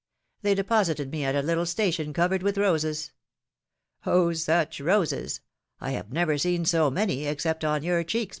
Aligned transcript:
They 0.41 0.55
deposited 0.55 1.11
me 1.11 1.23
at 1.25 1.35
a 1.35 1.43
little 1.43 1.67
station 1.67 2.11
covered 2.11 2.41
with 2.41 2.57
roses. 2.57 3.11
Oh! 4.03 4.33
such 4.33 4.79
roses! 4.81 5.41
I 5.79 5.91
have 5.91 6.11
never 6.11 6.39
seen 6.39 6.65
so 6.65 6.89
many, 6.89 7.27
except 7.27 7.63
on 7.63 7.83
your 7.83 8.03
cheeks. 8.03 8.29